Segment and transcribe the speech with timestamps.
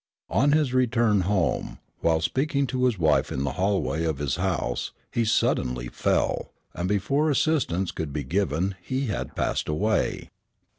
[0.31, 4.93] On his return home, while speaking to his wife in the hallway of his house,
[5.11, 10.31] he suddenly fell, and before assistance could be given he had passed away.